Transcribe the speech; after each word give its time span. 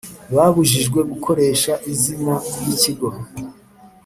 babujijwe 0.35 0.99
gukoresha 1.11 1.73
izina 1.91 2.33
ry 2.57 2.67
ikigo 2.75 3.07